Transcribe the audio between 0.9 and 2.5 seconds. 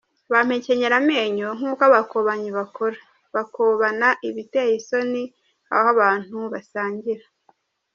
amenyo nk’uko abakobanyi